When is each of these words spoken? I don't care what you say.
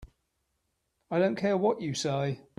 I 1.11 1.19
don't 1.19 1.35
care 1.35 1.55
what 1.55 1.79
you 1.79 1.93
say. 1.93 2.39